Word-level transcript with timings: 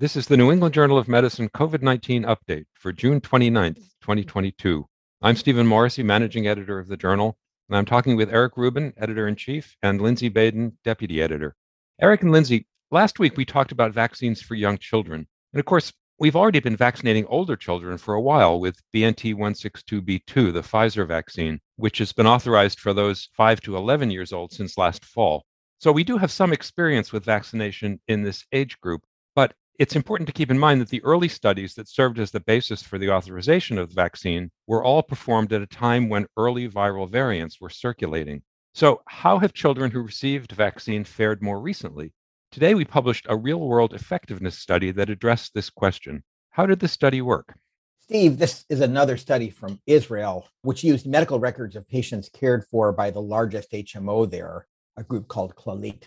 This 0.00 0.16
is 0.16 0.28
the 0.28 0.36
New 0.38 0.50
England 0.50 0.72
Journal 0.72 0.96
of 0.96 1.08
Medicine 1.08 1.50
COVID 1.50 1.82
19 1.82 2.22
update 2.22 2.64
for 2.72 2.90
June 2.90 3.20
29th, 3.20 3.82
2022. 4.00 4.86
I'm 5.20 5.36
Stephen 5.36 5.66
Morrissey, 5.66 6.02
managing 6.02 6.46
editor 6.46 6.78
of 6.78 6.88
the 6.88 6.96
journal, 6.96 7.36
and 7.68 7.76
I'm 7.76 7.84
talking 7.84 8.16
with 8.16 8.32
Eric 8.32 8.56
Rubin, 8.56 8.94
editor 8.96 9.28
in 9.28 9.36
chief, 9.36 9.76
and 9.82 10.00
Lindsay 10.00 10.30
Baden, 10.30 10.78
deputy 10.84 11.20
editor. 11.20 11.54
Eric 12.00 12.22
and 12.22 12.32
Lindsay, 12.32 12.66
last 12.90 13.18
week 13.18 13.36
we 13.36 13.44
talked 13.44 13.72
about 13.72 13.92
vaccines 13.92 14.40
for 14.40 14.54
young 14.54 14.78
children. 14.78 15.26
And 15.52 15.60
of 15.60 15.66
course, 15.66 15.92
we've 16.18 16.34
already 16.34 16.60
been 16.60 16.78
vaccinating 16.78 17.26
older 17.26 17.54
children 17.54 17.98
for 17.98 18.14
a 18.14 18.22
while 18.22 18.58
with 18.58 18.80
BNT 18.94 19.34
162b2, 19.34 20.50
the 20.54 20.62
Pfizer 20.62 21.06
vaccine, 21.06 21.60
which 21.76 21.98
has 21.98 22.14
been 22.14 22.26
authorized 22.26 22.80
for 22.80 22.94
those 22.94 23.28
5 23.36 23.60
to 23.60 23.76
11 23.76 24.10
years 24.10 24.32
old 24.32 24.50
since 24.50 24.78
last 24.78 25.04
fall. 25.04 25.44
So 25.78 25.92
we 25.92 26.04
do 26.04 26.16
have 26.16 26.30
some 26.30 26.54
experience 26.54 27.12
with 27.12 27.22
vaccination 27.26 28.00
in 28.08 28.22
this 28.22 28.46
age 28.50 28.80
group, 28.80 29.02
but 29.34 29.52
it's 29.80 29.96
important 29.96 30.26
to 30.26 30.32
keep 30.34 30.50
in 30.50 30.58
mind 30.58 30.78
that 30.78 30.90
the 30.90 31.02
early 31.04 31.26
studies 31.26 31.72
that 31.74 31.88
served 31.88 32.18
as 32.18 32.30
the 32.30 32.40
basis 32.40 32.82
for 32.82 32.98
the 32.98 33.08
authorization 33.08 33.78
of 33.78 33.88
the 33.88 33.94
vaccine 33.94 34.50
were 34.66 34.84
all 34.84 35.02
performed 35.02 35.54
at 35.54 35.62
a 35.62 35.66
time 35.66 36.10
when 36.10 36.26
early 36.36 36.68
viral 36.68 37.10
variants 37.10 37.62
were 37.62 37.70
circulating. 37.70 38.42
So, 38.74 39.00
how 39.08 39.38
have 39.38 39.54
children 39.54 39.90
who 39.90 40.02
received 40.02 40.52
vaccine 40.52 41.02
fared 41.02 41.42
more 41.42 41.58
recently? 41.58 42.12
Today, 42.52 42.74
we 42.74 42.84
published 42.84 43.24
a 43.30 43.36
real 43.38 43.60
world 43.60 43.94
effectiveness 43.94 44.58
study 44.58 44.90
that 44.90 45.08
addressed 45.08 45.54
this 45.54 45.70
question. 45.70 46.24
How 46.50 46.66
did 46.66 46.80
the 46.80 46.86
study 46.86 47.22
work? 47.22 47.54
Steve, 48.00 48.36
this 48.36 48.66
is 48.68 48.82
another 48.82 49.16
study 49.16 49.48
from 49.48 49.80
Israel, 49.86 50.46
which 50.60 50.84
used 50.84 51.06
medical 51.06 51.40
records 51.40 51.74
of 51.74 51.88
patients 51.88 52.28
cared 52.28 52.66
for 52.66 52.92
by 52.92 53.10
the 53.10 53.22
largest 53.22 53.72
HMO 53.72 54.30
there, 54.30 54.66
a 54.98 55.02
group 55.02 55.26
called 55.26 55.56
Clalit. 55.56 56.02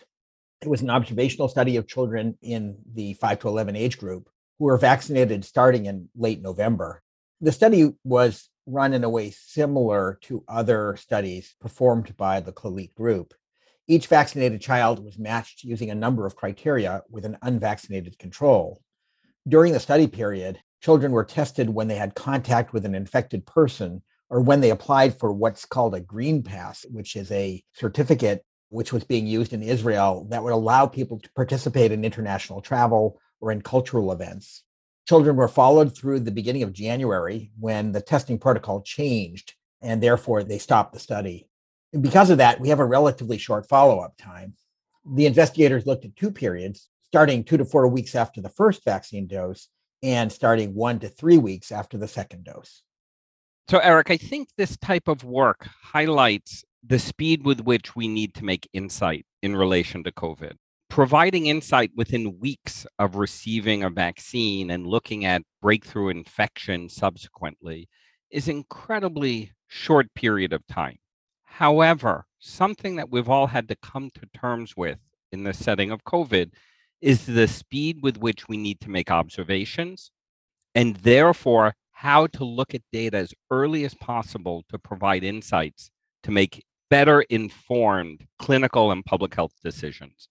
It 0.64 0.70
was 0.70 0.82
an 0.82 0.90
observational 0.90 1.50
study 1.50 1.76
of 1.76 1.90
children 1.90 2.38
in 2.42 2.78
the 2.94 3.16
5 3.16 3.40
to 3.40 3.50
11 3.50 3.76
age 3.76 3.98
group 3.98 4.30
who 4.58 4.66
were 4.66 4.78
vaccinated 4.78 5.44
starting 5.44 5.88
in 5.88 6.08
late 6.16 6.42
November. 6.42 7.02
The 7.42 7.52
study 7.52 7.92
was 8.06 8.50
run 8.66 8.94
in 8.94 9.04
a 9.04 9.10
way 9.10 9.32
similar 9.32 10.20
to 10.22 10.46
other 10.48 10.96
studies 10.96 11.54
performed 11.60 12.16
by 12.16 12.40
the 12.40 12.54
Clalit 12.54 12.96
group. 12.96 13.34
Each 13.90 14.08
vaccinated 14.08 14.62
child 14.62 15.04
was 15.04 15.20
matched 15.20 15.66
using 15.66 15.92
a 15.92 15.96
number 15.96 16.26
of 16.26 16.38
criteria 16.38 17.02
with 17.10 17.26
an 17.26 17.38
unvaccinated 17.42 18.18
control. 18.18 18.82
During 19.46 19.74
the 19.74 19.82
study 19.82 20.08
period, 20.08 20.62
children 20.82 21.12
were 21.12 21.26
tested 21.26 21.70
when 21.70 21.90
they 21.90 21.98
had 21.98 22.16
contact 22.16 22.72
with 22.72 22.86
an 22.86 22.96
infected 22.96 23.46
person 23.46 24.02
or 24.30 24.40
when 24.40 24.62
they 24.62 24.70
applied 24.70 25.20
for 25.20 25.34
what's 25.34 25.66
called 25.66 25.94
a 25.94 26.00
green 26.00 26.42
pass, 26.42 26.86
which 26.90 27.18
is 27.18 27.30
a 27.34 27.62
certificate 27.74 28.46
which 28.74 28.92
was 28.92 29.04
being 29.04 29.28
used 29.28 29.54
in 29.54 29.62
Israel 29.62 30.26
that 30.32 30.44
would 30.44 30.52
allow 30.52 30.88
people 30.88 31.20
to 31.20 31.32
participate 31.34 31.92
in 31.92 32.04
international 32.04 32.60
travel 32.60 33.20
or 33.40 33.52
in 33.52 33.62
cultural 33.62 34.12
events. 34.12 34.64
Children 35.08 35.36
were 35.36 35.48
followed 35.48 35.96
through 35.96 36.22
the 36.22 36.32
beginning 36.32 36.64
of 36.64 36.74
January 36.74 37.52
when 37.60 37.92
the 37.92 38.02
testing 38.02 38.40
protocol 38.40 38.82
changed, 38.82 39.54
and 39.84 40.02
therefore 40.02 40.44
they 40.44 40.58
stopped 40.58 40.92
the 40.92 41.00
study. 41.00 41.48
And 41.94 42.02
because 42.02 42.32
of 42.32 42.40
that, 42.40 42.60
we 42.60 42.70
have 42.70 42.80
a 42.80 42.86
relatively 42.86 43.38
short 43.38 43.70
follow 43.70 44.00
up 44.00 44.18
time. 44.18 44.56
The 45.06 45.28
investigators 45.28 45.86
looked 45.86 46.06
at 46.06 46.16
two 46.16 46.32
periods, 46.32 46.90
starting 47.04 47.44
two 47.44 47.58
to 47.58 47.66
four 47.66 47.88
weeks 47.88 48.16
after 48.16 48.42
the 48.42 48.50
first 48.50 48.84
vaccine 48.84 49.28
dose 49.28 49.68
and 50.02 50.32
starting 50.32 50.74
one 50.74 50.98
to 51.00 51.10
three 51.10 51.38
weeks 51.38 51.72
after 51.72 52.00
the 52.00 52.08
second 52.08 52.46
dose. 52.46 52.82
So, 53.70 53.78
Eric, 53.78 54.10
I 54.10 54.18
think 54.18 54.50
this 54.58 54.78
type 54.78 55.08
of 55.08 55.24
work 55.24 55.68
highlights 55.84 56.66
the 56.86 57.00
speed 57.00 57.46
with 57.46 57.62
which 57.62 57.96
we 57.96 58.08
need 58.08 58.34
to 58.36 58.46
make 58.46 58.70
insight 58.74 59.26
in 59.42 59.56
relation 59.56 60.04
to 60.04 60.12
COVID. 60.12 60.54
Providing 60.90 61.48
insight 61.48 61.92
within 61.96 62.40
weeks 62.40 62.86
of 63.00 63.16
receiving 63.16 63.84
a 63.84 63.90
vaccine 63.90 64.70
and 64.70 64.86
looking 64.86 65.26
at 65.26 65.42
breakthrough 65.62 66.10
infection 66.10 66.90
subsequently 66.90 67.88
is 68.30 68.48
an 68.48 68.58
incredibly 68.58 69.52
short 69.68 70.14
period 70.14 70.54
of 70.54 70.66
time. 70.68 70.98
However, 71.44 72.26
something 72.40 72.98
that 72.98 73.10
we've 73.10 73.30
all 73.30 73.48
had 73.48 73.68
to 73.70 73.76
come 73.78 74.10
to 74.16 74.40
terms 74.40 74.76
with 74.76 75.00
in 75.32 75.44
the 75.44 75.54
setting 75.54 75.90
of 75.90 76.04
COVID 76.04 76.52
is 77.02 77.26
the 77.26 77.48
speed 77.48 78.00
with 78.02 78.18
which 78.18 78.48
we 78.48 78.58
need 78.58 78.80
to 78.82 78.90
make 78.90 79.10
observations 79.10 80.12
and 80.76 80.96
therefore 80.98 81.76
how 81.92 82.28
to 82.28 82.44
look 82.44 82.74
at 82.74 82.82
data 82.92 83.18
as 83.18 83.34
early 83.50 83.86
as 83.86 83.94
possible 83.96 84.64
to 84.70 84.78
provide 84.78 85.24
insights 85.24 85.90
to 86.24 86.32
make 86.32 86.64
better 86.94 87.22
informed 87.22 88.24
clinical 88.38 88.92
and 88.92 89.04
public 89.04 89.34
health 89.34 89.54
decisions. 89.64 90.30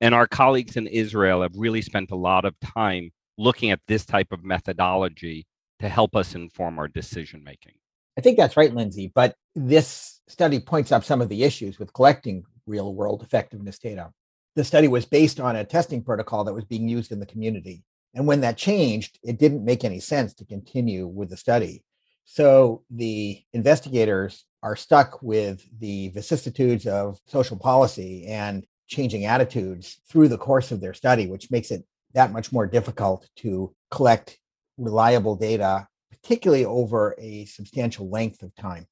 And 0.00 0.14
our 0.14 0.26
colleagues 0.26 0.78
in 0.78 0.86
Israel 0.86 1.42
have 1.42 1.52
really 1.54 1.82
spent 1.82 2.10
a 2.10 2.16
lot 2.16 2.46
of 2.46 2.58
time 2.60 3.10
looking 3.36 3.70
at 3.70 3.80
this 3.86 4.06
type 4.06 4.28
of 4.32 4.42
methodology 4.42 5.46
to 5.80 5.90
help 5.90 6.16
us 6.16 6.34
inform 6.34 6.78
our 6.78 6.88
decision 6.88 7.44
making. 7.44 7.74
I 8.16 8.22
think 8.22 8.38
that's 8.38 8.56
right, 8.56 8.74
Lindsay. 8.74 9.12
But 9.14 9.34
this 9.54 10.22
study 10.26 10.58
points 10.58 10.90
up 10.90 11.04
some 11.04 11.20
of 11.20 11.28
the 11.28 11.42
issues 11.42 11.78
with 11.78 11.92
collecting 11.92 12.44
real 12.64 12.94
world 12.94 13.22
effectiveness 13.22 13.78
data. 13.78 14.10
The 14.56 14.64
study 14.64 14.88
was 14.88 15.04
based 15.04 15.38
on 15.38 15.54
a 15.56 15.66
testing 15.66 16.02
protocol 16.02 16.44
that 16.44 16.54
was 16.54 16.64
being 16.64 16.88
used 16.88 17.12
in 17.12 17.20
the 17.20 17.26
community. 17.26 17.84
And 18.14 18.26
when 18.26 18.40
that 18.40 18.56
changed, 18.56 19.18
it 19.22 19.38
didn't 19.38 19.66
make 19.66 19.84
any 19.84 20.00
sense 20.00 20.32
to 20.36 20.46
continue 20.46 21.06
with 21.06 21.28
the 21.28 21.36
study. 21.36 21.84
So 22.24 22.84
the 22.88 23.42
investigators 23.52 24.46
are 24.62 24.76
stuck 24.76 25.22
with 25.22 25.66
the 25.78 26.08
vicissitudes 26.08 26.86
of 26.86 27.18
social 27.26 27.56
policy 27.56 28.26
and 28.26 28.66
changing 28.86 29.24
attitudes 29.24 30.00
through 30.08 30.28
the 30.28 30.38
course 30.38 30.72
of 30.72 30.80
their 30.80 30.94
study, 30.94 31.26
which 31.26 31.50
makes 31.50 31.70
it 31.70 31.84
that 32.12 32.32
much 32.32 32.52
more 32.52 32.66
difficult 32.66 33.28
to 33.36 33.72
collect 33.90 34.38
reliable 34.76 35.36
data, 35.36 35.86
particularly 36.10 36.64
over 36.64 37.14
a 37.18 37.44
substantial 37.46 38.10
length 38.10 38.42
of 38.42 38.54
time. 38.56 38.86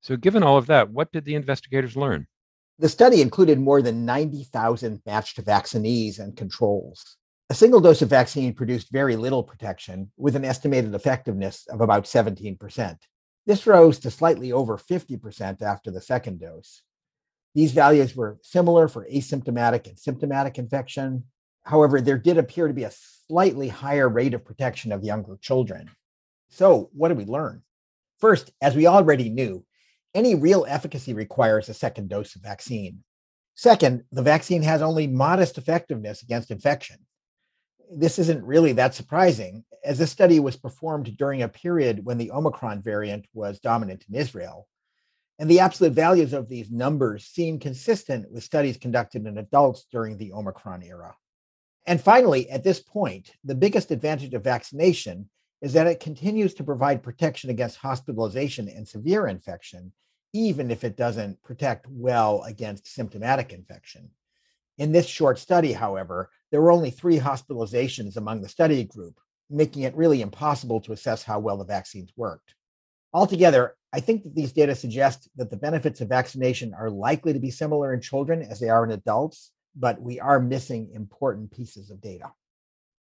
So, 0.00 0.16
given 0.16 0.42
all 0.42 0.58
of 0.58 0.66
that, 0.66 0.90
what 0.90 1.12
did 1.12 1.24
the 1.24 1.34
investigators 1.34 1.96
learn? 1.96 2.26
The 2.78 2.88
study 2.88 3.22
included 3.22 3.60
more 3.60 3.80
than 3.80 4.04
90,000 4.04 5.00
matched 5.06 5.38
vaccinees 5.38 6.18
and 6.18 6.36
controls. 6.36 7.16
A 7.48 7.54
single 7.54 7.80
dose 7.80 8.02
of 8.02 8.08
vaccine 8.10 8.52
produced 8.52 8.90
very 8.90 9.16
little 9.16 9.42
protection, 9.42 10.10
with 10.16 10.34
an 10.34 10.44
estimated 10.44 10.94
effectiveness 10.94 11.66
of 11.68 11.80
about 11.80 12.04
17%. 12.04 12.96
This 13.46 13.66
rose 13.66 13.98
to 14.00 14.10
slightly 14.10 14.52
over 14.52 14.78
50% 14.78 15.60
after 15.60 15.90
the 15.90 16.00
second 16.00 16.40
dose. 16.40 16.82
These 17.54 17.72
values 17.72 18.16
were 18.16 18.38
similar 18.42 18.88
for 18.88 19.06
asymptomatic 19.12 19.86
and 19.86 19.98
symptomatic 19.98 20.58
infection. 20.58 21.24
However, 21.64 22.00
there 22.00 22.18
did 22.18 22.38
appear 22.38 22.68
to 22.68 22.74
be 22.74 22.84
a 22.84 22.92
slightly 23.28 23.68
higher 23.68 24.08
rate 24.08 24.34
of 24.34 24.44
protection 24.44 24.92
of 24.92 25.04
younger 25.04 25.36
children. 25.40 25.90
So, 26.48 26.90
what 26.92 27.08
did 27.08 27.18
we 27.18 27.26
learn? 27.26 27.62
First, 28.18 28.50
as 28.62 28.74
we 28.74 28.86
already 28.86 29.28
knew, 29.28 29.64
any 30.14 30.34
real 30.34 30.64
efficacy 30.68 31.12
requires 31.12 31.68
a 31.68 31.74
second 31.74 32.08
dose 32.08 32.36
of 32.36 32.42
vaccine. 32.42 33.04
Second, 33.56 34.04
the 34.10 34.22
vaccine 34.22 34.62
has 34.62 34.82
only 34.82 35.06
modest 35.06 35.58
effectiveness 35.58 36.22
against 36.22 36.50
infection 36.50 36.98
this 37.96 38.18
isn't 38.18 38.44
really 38.44 38.72
that 38.72 38.94
surprising, 38.94 39.64
as 39.84 39.98
this 39.98 40.10
study 40.10 40.40
was 40.40 40.56
performed 40.56 41.16
during 41.16 41.42
a 41.42 41.48
period 41.48 42.04
when 42.04 42.18
the 42.18 42.30
Omicron 42.30 42.82
variant 42.82 43.26
was 43.34 43.60
dominant 43.60 44.04
in 44.08 44.14
Israel. 44.14 44.66
And 45.38 45.50
the 45.50 45.60
absolute 45.60 45.92
values 45.92 46.32
of 46.32 46.48
these 46.48 46.70
numbers 46.70 47.24
seem 47.24 47.58
consistent 47.58 48.30
with 48.30 48.44
studies 48.44 48.76
conducted 48.76 49.26
in 49.26 49.38
adults 49.38 49.86
during 49.90 50.16
the 50.16 50.32
Omicron 50.32 50.82
era. 50.82 51.14
And 51.86 52.00
finally, 52.00 52.48
at 52.50 52.64
this 52.64 52.80
point, 52.80 53.32
the 53.42 53.54
biggest 53.54 53.90
advantage 53.90 54.32
of 54.32 54.44
vaccination 54.44 55.28
is 55.60 55.72
that 55.72 55.86
it 55.86 56.00
continues 56.00 56.54
to 56.54 56.64
provide 56.64 57.02
protection 57.02 57.50
against 57.50 57.76
hospitalization 57.76 58.68
and 58.68 58.86
severe 58.86 59.26
infection, 59.26 59.92
even 60.32 60.70
if 60.70 60.84
it 60.84 60.96
doesn't 60.96 61.42
protect 61.42 61.86
well 61.88 62.42
against 62.44 62.86
symptomatic 62.86 63.52
infection. 63.52 64.10
In 64.78 64.92
this 64.92 65.06
short 65.06 65.38
study, 65.38 65.72
however, 65.72 66.30
there 66.50 66.60
were 66.60 66.72
only 66.72 66.90
three 66.90 67.18
hospitalizations 67.18 68.16
among 68.16 68.40
the 68.40 68.48
study 68.48 68.84
group, 68.84 69.18
making 69.48 69.82
it 69.82 69.96
really 69.96 70.20
impossible 70.20 70.80
to 70.80 70.92
assess 70.92 71.22
how 71.22 71.38
well 71.38 71.56
the 71.56 71.64
vaccines 71.64 72.12
worked. 72.16 72.54
Altogether, 73.12 73.76
I 73.92 74.00
think 74.00 74.24
that 74.24 74.34
these 74.34 74.52
data 74.52 74.74
suggest 74.74 75.28
that 75.36 75.50
the 75.50 75.56
benefits 75.56 76.00
of 76.00 76.08
vaccination 76.08 76.74
are 76.74 76.90
likely 76.90 77.32
to 77.32 77.38
be 77.38 77.50
similar 77.50 77.94
in 77.94 78.00
children 78.00 78.42
as 78.42 78.58
they 78.58 78.68
are 78.68 78.84
in 78.84 78.90
adults, 78.90 79.52
but 79.76 80.00
we 80.00 80.18
are 80.18 80.40
missing 80.40 80.90
important 80.92 81.52
pieces 81.52 81.90
of 81.90 82.00
data. 82.00 82.32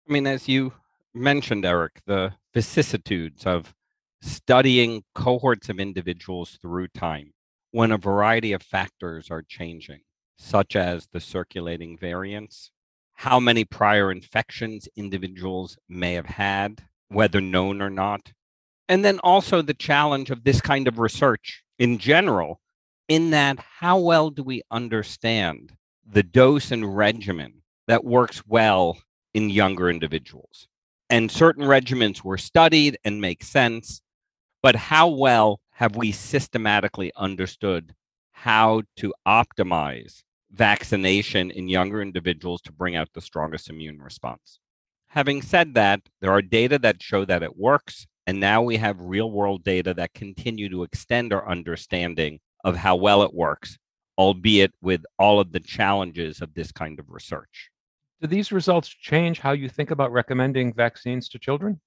I 0.07 0.13
mean, 0.13 0.27
as 0.27 0.47
you 0.47 0.73
mentioned, 1.15 1.65
Eric, 1.65 2.01
the 2.06 2.33
vicissitudes 2.53 3.47
of 3.47 3.73
studying 4.21 5.03
cohorts 5.15 5.69
of 5.69 5.79
individuals 5.79 6.59
through 6.61 6.89
time 6.89 7.33
when 7.71 7.91
a 7.91 7.97
variety 7.97 8.53
of 8.53 8.61
factors 8.61 9.31
are 9.31 9.41
changing 9.41 10.01
such 10.37 10.75
as 10.75 11.07
the 11.07 11.19
circulating 11.19 11.97
variants, 11.97 12.71
how 13.13 13.39
many 13.39 13.63
prior 13.63 14.11
infections 14.11 14.87
individuals 14.95 15.77
may 15.87 16.13
have 16.13 16.25
had, 16.25 16.83
whether 17.07 17.39
known 17.39 17.81
or 17.81 17.89
not, 17.89 18.33
and 18.87 19.03
then 19.03 19.19
also 19.19 19.61
the 19.61 19.73
challenge 19.73 20.29
of 20.29 20.43
this 20.43 20.61
kind 20.61 20.87
of 20.87 20.99
research 20.99 21.63
in 21.79 21.97
general, 21.97 22.59
in 23.07 23.31
that 23.31 23.59
how 23.79 23.97
well 23.97 24.29
do 24.29 24.43
we 24.43 24.61
understand 24.69 25.73
the 26.05 26.23
dose 26.23 26.71
and 26.71 26.95
regimen 26.95 27.61
that 27.87 28.03
works 28.03 28.43
well 28.45 28.97
in 29.33 29.49
younger 29.49 29.89
individuals. 29.89 30.67
And 31.09 31.31
certain 31.31 31.65
regimens 31.65 32.23
were 32.23 32.37
studied 32.37 32.97
and 33.03 33.21
make 33.21 33.43
sense, 33.43 34.01
but 34.61 34.75
how 34.75 35.07
well 35.07 35.59
have 35.71 35.95
we 35.95 36.11
systematically 36.11 37.11
understood 37.15 37.93
how 38.35 38.81
to 38.97 39.13
optimize 39.25 40.21
vaccination 40.51 41.51
in 41.51 41.69
younger 41.69 42.01
individuals 42.01 42.61
to 42.61 42.71
bring 42.73 42.95
out 42.95 43.07
the 43.13 43.21
strongest 43.21 43.69
immune 43.69 43.99
response? 44.01 44.59
Having 45.07 45.41
said 45.41 45.73
that, 45.75 46.01
there 46.19 46.31
are 46.31 46.41
data 46.41 46.77
that 46.79 47.01
show 47.01 47.23
that 47.23 47.43
it 47.43 47.57
works. 47.57 48.05
And 48.27 48.39
now 48.39 48.61
we 48.61 48.75
have 48.75 48.99
real 48.99 49.31
world 49.31 49.63
data 49.63 49.93
that 49.93 50.13
continue 50.13 50.67
to 50.69 50.83
extend 50.83 51.31
our 51.31 51.47
understanding 51.49 52.39
of 52.65 52.75
how 52.75 52.97
well 52.97 53.21
it 53.23 53.33
works, 53.33 53.77
albeit 54.17 54.73
with 54.81 55.05
all 55.17 55.39
of 55.39 55.53
the 55.53 55.61
challenges 55.61 56.41
of 56.41 56.53
this 56.53 56.73
kind 56.73 56.99
of 56.99 57.09
research. 57.09 57.69
Do 58.21 58.27
these 58.27 58.51
results 58.51 58.89
change 58.89 59.39
how 59.39 59.53
you 59.53 59.69
think 59.69 59.91
about 59.91 60.11
recommending 60.11 60.73
vaccines 60.73 61.29
to 61.29 61.39
children? 61.39 61.79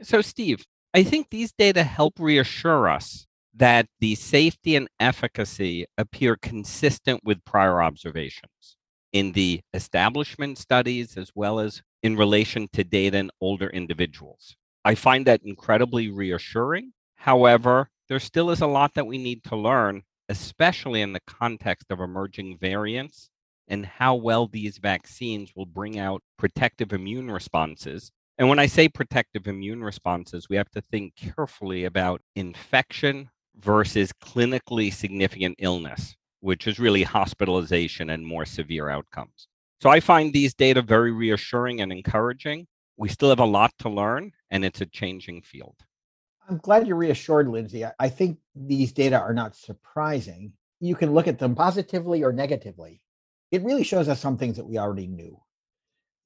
So, 0.00 0.22
Steve, 0.22 0.64
I 0.94 1.02
think 1.02 1.28
these 1.28 1.52
data 1.52 1.82
help 1.82 2.14
reassure 2.18 2.88
us 2.88 3.26
that 3.54 3.86
the 4.00 4.14
safety 4.14 4.76
and 4.76 4.88
efficacy 4.98 5.86
appear 5.98 6.36
consistent 6.36 7.20
with 7.24 7.44
prior 7.44 7.82
observations 7.82 8.76
in 9.12 9.32
the 9.32 9.60
establishment 9.74 10.58
studies 10.58 11.16
as 11.16 11.30
well 11.34 11.60
as 11.60 11.82
in 12.02 12.16
relation 12.16 12.68
to 12.72 12.82
data 12.82 13.18
in 13.18 13.30
older 13.40 13.68
individuals. 13.68 14.56
I 14.84 14.94
find 14.94 15.26
that 15.26 15.42
incredibly 15.44 16.10
reassuring. 16.10 16.92
However, 17.14 17.88
there 18.08 18.18
still 18.18 18.50
is 18.50 18.60
a 18.60 18.66
lot 18.66 18.94
that 18.94 19.06
we 19.06 19.18
need 19.18 19.44
to 19.44 19.56
learn, 19.56 20.02
especially 20.28 21.02
in 21.02 21.12
the 21.12 21.20
context 21.26 21.90
of 21.90 22.00
emerging 22.00 22.58
variants 22.58 23.30
and 23.68 23.86
how 23.86 24.14
well 24.14 24.48
these 24.48 24.78
vaccines 24.78 25.52
will 25.54 25.66
bring 25.66 25.98
out 25.98 26.22
protective 26.36 26.92
immune 26.92 27.30
responses. 27.30 28.10
And 28.38 28.48
when 28.48 28.58
I 28.58 28.66
say 28.66 28.88
protective 28.88 29.46
immune 29.46 29.84
responses, 29.84 30.48
we 30.48 30.56
have 30.56 30.70
to 30.70 30.80
think 30.80 31.14
carefully 31.14 31.84
about 31.84 32.22
infection 32.34 33.30
versus 33.60 34.12
clinically 34.12 34.92
significant 34.92 35.56
illness, 35.58 36.16
which 36.40 36.66
is 36.66 36.78
really 36.78 37.02
hospitalization 37.02 38.10
and 38.10 38.26
more 38.26 38.44
severe 38.44 38.88
outcomes. 38.88 39.48
So 39.80 39.90
I 39.90 40.00
find 40.00 40.32
these 40.32 40.54
data 40.54 40.82
very 40.82 41.12
reassuring 41.12 41.80
and 41.80 41.92
encouraging. 41.92 42.66
We 42.96 43.08
still 43.08 43.30
have 43.30 43.40
a 43.40 43.44
lot 43.44 43.72
to 43.80 43.88
learn, 43.88 44.32
and 44.50 44.64
it's 44.64 44.80
a 44.80 44.86
changing 44.86 45.42
field. 45.42 45.76
I'm 46.48 46.58
glad 46.58 46.86
you're 46.86 46.96
reassured, 46.96 47.48
Lindsay. 47.48 47.84
I 47.98 48.08
think 48.08 48.38
these 48.54 48.92
data 48.92 49.18
are 49.18 49.34
not 49.34 49.56
surprising. 49.56 50.52
You 50.80 50.94
can 50.94 51.12
look 51.12 51.28
at 51.28 51.38
them 51.38 51.54
positively 51.54 52.22
or 52.22 52.32
negatively. 52.32 53.00
It 53.50 53.62
really 53.62 53.84
shows 53.84 54.08
us 54.08 54.20
some 54.20 54.36
things 54.36 54.56
that 54.56 54.64
we 54.64 54.78
already 54.78 55.06
knew. 55.06 55.40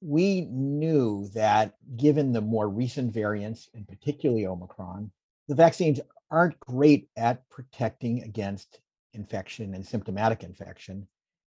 We 0.01 0.41
knew 0.51 1.27
that 1.33 1.75
given 1.97 2.31
the 2.31 2.41
more 2.41 2.69
recent 2.69 3.11
variants, 3.11 3.69
and 3.73 3.87
particularly 3.87 4.45
Omicron, 4.45 5.11
the 5.47 5.55
vaccines 5.55 5.99
aren't 6.29 6.59
great 6.59 7.09
at 7.15 7.47
protecting 7.49 8.23
against 8.23 8.79
infection 9.13 9.73
and 9.73 9.85
symptomatic 9.85 10.43
infection, 10.43 11.07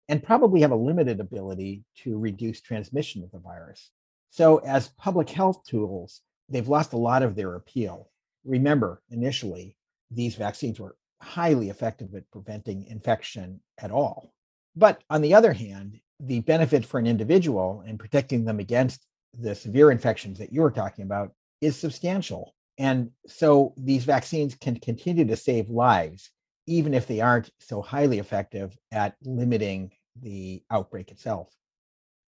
and 0.10 0.24
probably 0.24 0.62
have 0.62 0.72
a 0.72 0.76
limited 0.76 1.20
ability 1.20 1.84
to 2.04 2.18
reduce 2.18 2.62
transmission 2.62 3.24
of 3.24 3.32
the 3.32 3.40
virus. 3.40 3.92
So, 4.30 4.58
as 4.60 4.90
public 4.98 5.30
health 5.30 5.64
tools, 5.64 6.22
they've 6.50 6.68
lost 6.68 6.94
a 6.94 6.98
lot 6.98 7.24
of 7.24 7.36
their 7.36 7.56
appeal. 7.56 8.10
Remember, 8.44 9.02
initially, 9.10 9.78
these 10.12 10.36
vaccines 10.36 10.80
were 10.80 10.98
highly 11.22 11.70
effective 11.70 12.14
at 12.16 12.30
preventing 12.32 12.86
infection 12.88 13.62
at 13.80 13.92
all. 13.92 14.34
But 14.76 15.04
on 15.10 15.22
the 15.22 15.34
other 15.34 15.54
hand, 15.54 16.00
the 16.20 16.42
benefit 16.42 16.86
for 16.86 17.00
an 17.00 17.08
individual 17.08 17.84
in 17.86 17.98
protecting 17.98 18.44
them 18.46 18.60
against 18.60 19.06
the 19.34 19.56
severe 19.56 19.92
infections 19.92 20.38
that 20.40 20.52
you 20.54 20.62
were 20.62 20.72
talking 20.72 21.04
about 21.06 21.32
is 21.62 21.78
substantial. 21.78 22.56
And 22.78 23.12
so 23.28 23.74
these 23.78 24.04
vaccines 24.04 24.56
can 24.56 24.80
continue 24.80 25.26
to 25.26 25.36
save 25.36 25.70
lives, 25.70 26.32
even 26.66 26.94
if 26.94 27.08
they 27.08 27.22
aren't 27.22 27.52
so 27.60 27.82
highly 27.82 28.20
effective 28.20 28.78
at 28.92 29.16
limiting 29.24 29.92
the 30.22 30.64
outbreak 30.72 31.12
itself. 31.12 31.54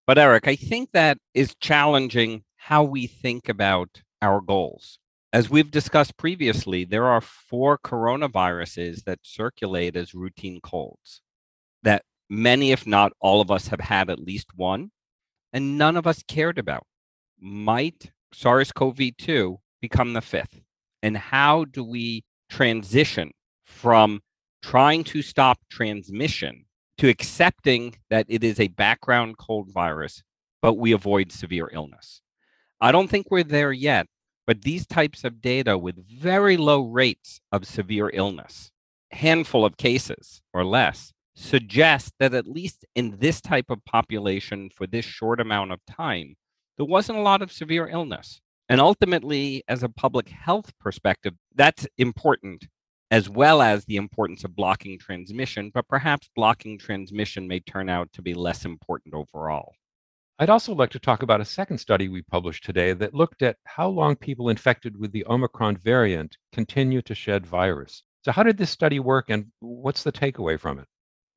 But 0.08 0.18
Eric, 0.18 0.48
I 0.48 0.56
think 0.56 0.92
that 0.92 1.18
is 1.34 1.56
challenging 1.60 2.44
how 2.58 2.84
we 2.84 3.08
think 3.08 3.50
about 3.50 4.02
our 4.22 4.40
goals. 4.40 5.00
As 5.34 5.50
we've 5.50 5.72
discussed 5.72 6.18
previously, 6.18 6.86
there 6.86 7.06
are 7.06 7.22
four 7.22 7.78
coronaviruses 7.78 9.04
that 9.04 9.20
circulate 9.24 9.96
as 9.96 10.14
routine 10.14 10.62
colds 10.62 11.22
that 11.84 12.04
many, 12.30 12.72
if 12.72 12.88
not 12.88 13.14
all 13.20 13.42
of 13.42 13.52
us, 13.52 13.68
have 13.68 13.80
had 13.80 14.10
at 14.10 14.20
least 14.20 14.48
one, 14.56 14.92
and 15.52 15.78
none 15.78 15.98
of 15.98 16.08
us 16.08 16.24
cared 16.24 16.58
about. 16.58 16.86
Might 17.40 18.12
SARS 18.34 18.72
CoV 18.72 18.98
2 19.18 19.60
become 19.86 20.14
the 20.14 20.22
fifth? 20.22 20.62
And 21.04 21.16
how 21.16 21.66
do 21.66 21.84
we 21.84 22.24
transition 22.50 23.32
from 23.66 24.22
trying 24.64 25.04
to 25.04 25.22
stop 25.22 25.60
transmission 25.70 26.66
to 26.98 27.08
accepting 27.08 27.96
that 28.10 28.26
it 28.28 28.44
is 28.44 28.60
a 28.60 28.70
background 28.70 29.38
cold 29.38 29.72
virus, 29.72 30.24
but 30.62 30.74
we 30.74 30.92
avoid 30.92 31.32
severe 31.32 31.70
illness? 31.72 32.22
I 32.82 32.92
don't 32.92 33.10
think 33.10 33.28
we're 33.30 33.44
there 33.44 33.72
yet, 33.72 34.08
but 34.48 34.64
these 34.64 34.88
types 34.88 35.24
of 35.24 35.42
data 35.42 35.78
with 35.78 36.08
very 36.10 36.58
low 36.58 36.82
rates 36.82 37.40
of 37.52 37.68
severe 37.68 38.10
illness, 38.12 38.72
handful 39.12 39.66
of 39.66 39.78
cases 39.78 40.42
or 40.52 40.66
less, 40.66 41.14
suggest 41.36 42.14
that 42.20 42.34
at 42.34 42.48
least 42.48 42.86
in 42.96 43.18
this 43.20 43.40
type 43.40 43.70
of 43.70 43.86
population 43.86 44.70
for 44.70 44.88
this 44.88 45.06
short 45.06 45.40
amount 45.40 45.72
of 45.72 45.86
time, 45.86 46.36
there 46.78 46.86
wasn't 46.86 47.20
a 47.20 47.22
lot 47.22 47.44
of 47.44 47.52
severe 47.52 47.88
illness. 47.88 48.42
And 48.68 48.82
ultimately, 48.82 49.64
as 49.68 49.84
a 49.84 49.90
public 49.90 50.30
health 50.30 50.74
perspective, 50.80 51.34
that's 51.54 51.88
important, 51.98 52.68
as 53.12 53.30
well 53.30 53.62
as 53.62 53.86
the 53.86 53.98
importance 53.98 54.44
of 54.44 54.56
blocking 54.56 54.98
transmission, 54.98 55.72
but 55.74 55.88
perhaps 55.88 56.30
blocking 56.36 56.80
transmission 56.80 57.48
may 57.48 57.60
turn 57.60 57.90
out 57.90 58.12
to 58.14 58.22
be 58.22 58.34
less 58.34 58.66
important 58.66 59.14
overall. 59.14 59.74
I'd 60.40 60.50
also 60.50 60.74
like 60.74 60.90
to 60.90 61.00
talk 61.00 61.24
about 61.24 61.40
a 61.40 61.46
second 61.46 61.78
study 61.78 62.10
we 62.10 62.22
published 62.24 62.66
today 62.66 62.92
that 62.94 63.14
looked 63.14 63.42
at 63.42 63.58
how 63.64 63.88
long 63.88 64.16
people 64.16 64.50
infected 64.50 64.98
with 64.98 65.14
the 65.14 65.26
Omicron 65.28 65.78
variant 65.78 66.36
continue 66.52 67.02
to 67.04 67.16
shed 67.16 67.46
virus. 67.46 68.04
So, 68.24 68.32
how 68.32 68.44
did 68.44 68.58
this 68.58 68.72
study 68.72 69.00
work 69.00 69.30
and 69.30 69.46
what's 69.60 70.04
the 70.04 70.12
takeaway 70.12 70.60
from 70.60 70.80
it? 70.80 70.88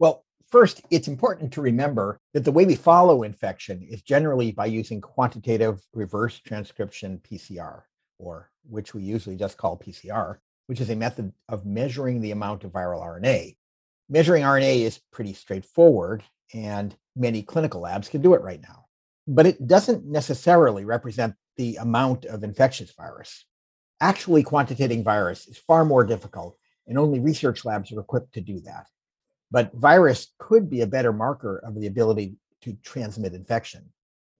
Well, 0.00 0.24
first, 0.50 0.82
it's 0.90 1.08
important 1.08 1.52
to 1.52 1.60
remember 1.60 2.20
that 2.34 2.44
the 2.44 2.52
way 2.52 2.64
we 2.64 2.74
follow 2.74 3.22
infection 3.22 3.82
is 3.82 4.02
generally 4.02 4.52
by 4.52 4.66
using 4.66 5.00
quantitative 5.00 5.80
reverse 5.92 6.38
transcription 6.40 7.20
PCR, 7.28 7.82
or 8.18 8.50
which 8.69 8.94
we 8.94 9.02
usually 9.02 9.36
just 9.36 9.56
call 9.56 9.78
PCR, 9.78 10.38
which 10.67 10.81
is 10.81 10.90
a 10.90 10.96
method 10.96 11.32
of 11.48 11.67
measuring 11.67 12.20
the 12.20 12.31
amount 12.31 12.64
of 12.64 12.72
viral 12.72 13.02
RNA. 13.02 13.56
Measuring 14.08 14.43
RNA 14.43 14.81
is 14.81 15.00
pretty 15.12 15.34
straightforward, 15.34 16.22
and 16.55 16.96
many 17.14 17.43
clinical 17.43 17.82
labs 17.82 18.08
can 18.08 18.22
do 18.22 18.34
it 18.34 18.43
right 18.43 18.62
now. 18.62 18.86
But 19.26 19.46
it 19.46 19.67
doesn't 19.67 20.06
necessarily 20.06 20.84
represent 20.84 21.34
the 21.56 21.76
amount 21.76 22.24
of 22.24 22.44
infectious 22.44 22.93
virus. 22.93 23.44
Actually 24.00 24.43
quantitating 24.43 25.02
virus 25.02 25.46
is 25.48 25.58
far 25.58 25.84
more 25.84 26.05
difficult, 26.05 26.56
and 26.86 26.98
only 26.98 27.20
research 27.20 27.64
labs 27.64 27.93
are 27.93 28.00
equipped 28.00 28.32
to 28.34 28.40
do 28.40 28.60
that. 28.60 28.86
But 29.50 29.72
virus 29.74 30.28
could 30.38 30.69
be 30.69 30.82
a 30.82 30.86
better 30.86 31.12
marker 31.12 31.58
of 31.58 31.74
the 31.74 31.86
ability 31.86 32.36
to 32.62 32.74
transmit 32.82 33.34
infection. 33.34 33.90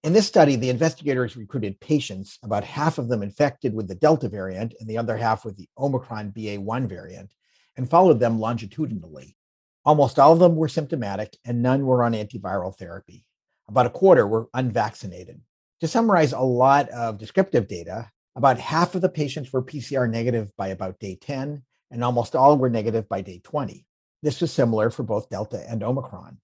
In 0.05 0.13
this 0.13 0.27
study, 0.27 0.57
the 0.57 0.71
investigators 0.71 1.37
recruited 1.37 1.81
patients, 1.81 2.39
about 2.43 2.63
half 2.63 2.99
of 2.99 3.09
them 3.09 3.23
infected 3.23 3.75
with 3.75 3.89
the 3.89 3.95
Delta 3.95 4.29
variant 4.29 4.75
and 4.79 4.89
the 4.89 4.99
other 4.99 5.17
half 5.17 5.45
with 5.45 5.57
the 5.57 5.69
Omicron 5.77 6.33
BA1 6.33 6.89
variant, 6.89 7.33
and 7.77 7.91
followed 7.91 8.21
them 8.21 8.39
longitudinally. 8.39 9.37
Almost 9.85 10.19
all 10.19 10.33
of 10.33 10.39
them 10.39 10.55
were 10.55 10.69
symptomatic, 10.69 11.37
and 11.45 11.63
none 11.63 11.85
were 11.85 12.05
on 12.05 12.13
antiviral 12.13 12.77
therapy. 12.77 13.25
About 13.69 13.87
a 13.87 13.91
quarter 13.91 14.27
were 14.27 14.49
unvaccinated. 14.55 15.41
To 15.81 15.89
summarize 15.89 16.33
a 16.33 16.41
lot 16.41 16.89
of 16.91 17.19
descriptive 17.19 17.67
data, 17.67 18.11
about 18.37 18.59
half 18.59 18.95
of 18.95 19.01
the 19.01 19.09
patients 19.09 19.53
were 19.53 19.63
PCR 19.65 20.09
negative 20.09 20.55
by 20.57 20.69
about 20.69 21.01
day 21.01 21.17
10, 21.21 21.63
and 21.91 22.05
almost 22.05 22.37
all 22.37 22.57
were 22.57 22.71
negative 22.71 23.09
by 23.09 23.21
day 23.21 23.41
20. 23.43 23.85
This 24.23 24.41
was 24.41 24.53
similar 24.53 24.91
for 24.91 25.03
both 25.03 25.31
Delta 25.31 25.65
and 25.69 25.83
Omicron. 25.83 26.39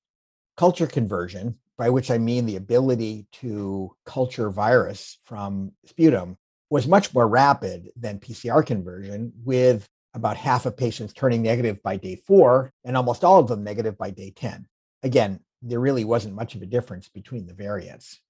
Culture 0.56 0.86
conversion, 0.86 1.58
by 1.76 1.90
which 1.90 2.10
I 2.10 2.18
mean 2.18 2.46
the 2.46 2.56
ability 2.56 3.26
to 3.32 3.94
culture 4.04 4.50
virus 4.50 5.18
from 5.24 5.72
sputum, 5.86 6.36
was 6.70 6.86
much 6.86 7.12
more 7.12 7.26
rapid 7.26 7.90
than 7.96 8.20
PCR 8.20 8.64
conversion, 8.64 9.32
with 9.44 9.88
about 10.14 10.36
half 10.36 10.64
of 10.64 10.76
patients 10.76 11.12
turning 11.12 11.42
negative 11.42 11.82
by 11.82 11.96
day 11.96 12.16
four 12.16 12.72
and 12.84 12.96
almost 12.96 13.24
all 13.24 13.40
of 13.40 13.48
them 13.48 13.64
negative 13.64 13.98
by 13.98 14.10
day 14.10 14.30
10. 14.30 14.66
Again, 15.02 15.40
there 15.60 15.80
really 15.80 16.04
wasn't 16.04 16.36
much 16.36 16.54
of 16.54 16.62
a 16.62 16.66
difference 16.66 17.08
between 17.08 17.46
the 17.46 17.54
variants. 17.54 18.20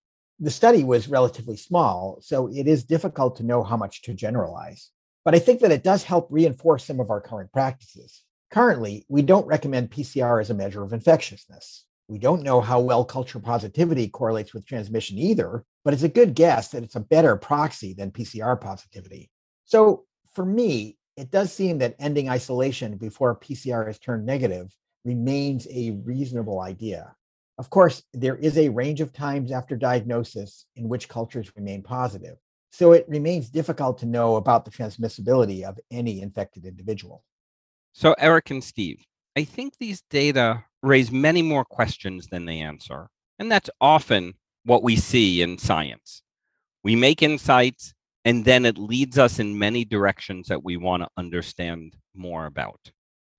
The 0.41 0.51
study 0.51 0.83
was 0.83 1.09
relatively 1.09 1.57
small, 1.57 2.19
so 2.21 2.49
it 2.49 2.67
is 2.67 2.85
difficult 2.85 3.37
to 3.37 3.45
know 3.45 3.63
how 3.63 3.77
much 3.77 4.03
to 4.03 4.15
generalize. 4.15 4.91
But 5.25 5.35
I 5.35 5.39
think 5.39 5.61
that 5.61 5.71
it 5.71 5.85
does 5.85 6.03
help 6.03 6.27
reinforce 6.31 6.85
some 6.85 7.01
of 7.01 7.11
our 7.11 7.21
current 7.21 7.53
practices. 7.53 8.24
Currently, 8.55 9.05
we 9.09 9.23
don't 9.23 9.49
recommend 9.49 9.91
PCR 9.91 10.41
as 10.41 10.49
a 10.49 10.55
measure 10.55 10.85
of 10.85 10.93
infectiousness. 10.93 11.87
We 12.07 12.21
don't 12.21 12.45
know 12.45 12.61
how 12.61 12.79
well 12.79 13.05
culture 13.05 13.41
positivity 13.41 14.07
correlates 14.07 14.55
with 14.55 14.65
transmission 14.65 15.19
either, 15.19 15.65
but 15.85 15.93
it's 15.93 16.05
a 16.05 16.09
good 16.09 16.37
guess 16.37 16.69
that 16.69 16.85
it's 16.85 16.95
a 16.95 17.01
better 17.01 17.35
proxy 17.35 17.95
than 17.95 18.13
PCR 18.13 18.61
positivity. 18.61 19.29
So 19.65 20.05
for 20.35 20.47
me, 20.47 20.99
it 21.17 21.33
does 21.33 21.53
seem 21.53 21.79
that 21.79 21.97
ending 21.99 22.29
isolation 22.29 22.97
before 22.97 23.35
PCR 23.41 23.91
is 23.91 23.99
turned 23.99 24.25
negative 24.25 24.73
remains 25.05 25.67
a 25.69 25.91
reasonable 26.05 26.61
idea. 26.61 27.13
Of 27.59 27.71
course, 27.71 28.05
there 28.13 28.37
is 28.37 28.57
a 28.57 28.69
range 28.69 29.01
of 29.01 29.13
times 29.13 29.51
after 29.51 29.75
diagnosis 29.75 30.65
in 30.77 30.89
which 30.89 31.09
cultures 31.09 31.51
remain 31.57 31.83
positive. 31.83 32.37
So 32.71 32.93
it 32.93 33.05
remains 33.09 33.51
difficult 33.51 33.99
to 33.99 34.07
know 34.07 34.37
about 34.37 34.65
the 34.65 34.71
transmissibility 34.71 35.65
of 35.65 35.81
any 35.91 36.23
infected 36.23 36.67
individual. 36.67 37.25
So, 37.97 38.13
Eric 38.19 38.51
and 38.51 38.63
Steve, 38.63 39.05
I 39.37 39.45
think 39.45 39.79
these 39.79 40.03
data 40.11 40.65
raise 40.83 41.13
many 41.13 41.43
more 41.43 41.65
questions 41.65 42.27
than 42.27 42.45
they 42.45 42.59
answer. 42.59 43.09
And 43.39 43.51
that's 43.51 43.71
often 43.81 44.35
what 44.65 44.83
we 44.83 44.97
see 44.97 45.41
in 45.41 45.59
science. 45.59 46.23
We 46.83 46.97
make 46.97 47.23
insights, 47.23 47.95
and 48.25 48.45
then 48.45 48.67
it 48.67 48.79
leads 48.79 49.17
us 49.17 49.39
in 49.39 49.61
many 49.61 49.85
directions 49.85 50.49
that 50.49 50.65
we 50.65 50.77
want 50.77 51.05
to 51.05 51.09
understand 51.17 51.97
more 52.17 52.47
about. 52.47 52.91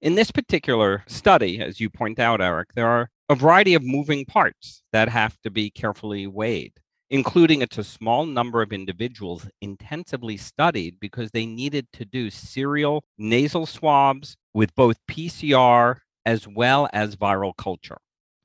In 0.02 0.16
this 0.16 0.32
particular 0.32 1.04
study, 1.06 1.60
as 1.60 1.82
you 1.82 1.90
point 1.90 2.18
out, 2.18 2.40
Eric, 2.40 2.70
there 2.76 2.88
are 2.88 3.10
a 3.28 3.36
variety 3.36 3.74
of 3.74 3.84
moving 3.84 4.24
parts 4.24 4.84
that 4.94 5.10
have 5.10 5.38
to 5.42 5.52
be 5.52 5.70
carefully 5.70 6.28
weighed, 6.28 6.74
including 7.10 7.62
it's 7.62 7.78
a 7.78 7.84
small 7.84 8.26
number 8.26 8.62
of 8.62 8.74
individuals 8.74 9.48
intensively 9.62 10.38
studied 10.38 11.00
because 11.00 11.32
they 11.32 11.46
needed 11.46 11.88
to 11.94 12.06
do 12.06 12.30
serial 12.30 13.04
nasal 13.18 13.66
swabs 13.66 14.36
with 14.54 14.74
both 14.76 14.98
PCR 15.10 15.98
as 16.26 16.48
well 16.48 16.90
as 16.94 17.16
viral 17.16 17.56
culture. 17.56 17.98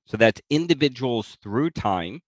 So 0.07 0.17
that's 0.17 0.43
individuals 0.51 1.39
through 1.43 1.71
time, 1.71 2.21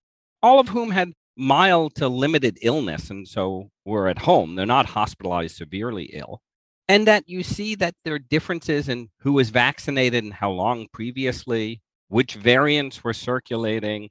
all 0.42 0.58
of 0.60 0.68
whom 0.68 0.90
had 0.92 1.12
mild 1.36 1.94
to 1.96 2.08
limited 2.08 2.58
illness 2.62 3.10
and 3.10 3.26
so 3.26 3.70
were 3.84 4.08
at 4.08 4.20
home. 4.20 4.54
They're 4.54 4.66
not 4.66 4.86
hospitalized 4.86 5.56
severely 5.56 6.10
ill. 6.12 6.40
And 6.88 7.06
that 7.06 7.28
you 7.28 7.42
see 7.42 7.74
that 7.76 7.94
there 8.04 8.14
are 8.14 8.18
differences 8.18 8.88
in 8.88 9.08
who 9.20 9.32
was 9.32 9.50
vaccinated 9.50 10.24
and 10.24 10.34
how 10.34 10.50
long 10.50 10.88
previously, 10.92 11.80
which 12.08 12.34
variants 12.34 13.02
were 13.02 13.14
circulating. 13.14 14.10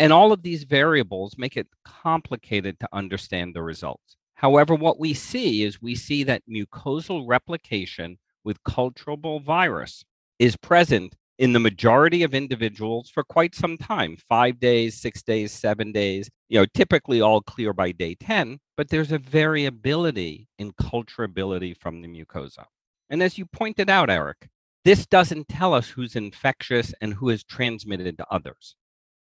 And 0.00 0.14
all 0.14 0.32
of 0.32 0.42
these 0.42 0.64
variables 0.64 1.36
make 1.36 1.58
it 1.58 1.66
complicated 1.84 2.80
to 2.80 2.88
understand 2.90 3.54
the 3.54 3.62
results. 3.62 4.16
However, 4.32 4.74
what 4.74 4.98
we 4.98 5.12
see 5.12 5.62
is 5.62 5.82
we 5.82 5.94
see 5.94 6.24
that 6.24 6.42
mucosal 6.48 7.28
replication 7.28 8.16
with 8.42 8.64
culturable 8.64 9.40
virus 9.40 10.02
is 10.38 10.56
present 10.56 11.16
in 11.38 11.52
the 11.52 11.60
majority 11.60 12.22
of 12.22 12.32
individuals 12.32 13.10
for 13.10 13.22
quite 13.22 13.54
some 13.54 13.76
time 13.76 14.16
five 14.26 14.58
days, 14.58 14.98
six 14.98 15.22
days, 15.22 15.52
seven 15.52 15.92
days, 15.92 16.30
you 16.48 16.58
know, 16.58 16.64
typically 16.72 17.20
all 17.20 17.42
clear 17.42 17.74
by 17.74 17.92
day 17.92 18.14
10, 18.14 18.58
but 18.78 18.88
there's 18.88 19.12
a 19.12 19.18
variability 19.18 20.48
in 20.58 20.72
culturability 20.72 21.76
from 21.76 22.00
the 22.00 22.08
mucosa. 22.08 22.64
And 23.10 23.22
as 23.22 23.36
you 23.36 23.44
pointed 23.44 23.90
out, 23.90 24.08
Eric, 24.08 24.48
this 24.82 25.04
doesn't 25.04 25.48
tell 25.48 25.74
us 25.74 25.90
who's 25.90 26.16
infectious 26.16 26.94
and 27.02 27.12
who 27.12 27.28
is 27.28 27.44
transmitted 27.44 28.16
to 28.16 28.26
others. 28.30 28.76